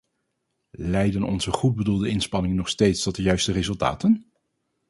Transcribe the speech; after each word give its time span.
Leiden 0.77 1.23
onze 1.23 1.51
goedbedoelde 1.51 2.07
inspanningen 2.09 2.57
nog 2.57 2.69
steeds 2.69 3.03
tot 3.03 3.15
de 3.15 3.21
juiste 3.21 3.51
resultaten? 3.51 4.31